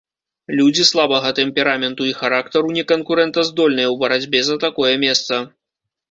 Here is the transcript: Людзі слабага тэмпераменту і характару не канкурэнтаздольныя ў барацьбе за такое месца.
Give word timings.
Людзі 0.59 0.83
слабага 0.91 1.29
тэмпераменту 1.39 2.07
і 2.11 2.15
характару 2.21 2.67
не 2.77 2.83
канкурэнтаздольныя 2.91 3.87
ў 3.93 3.99
барацьбе 4.05 4.39
за 4.49 4.55
такое 4.65 4.93
месца. 5.05 5.33